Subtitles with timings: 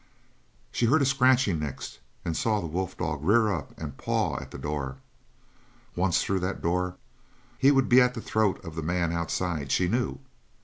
[0.71, 4.49] She heard a scratching next and saw the wolf dog rear up and paw at
[4.49, 4.97] the door.
[5.95, 6.95] Once through that door and
[7.59, 10.17] he would be at the throat of the man outside, she knew.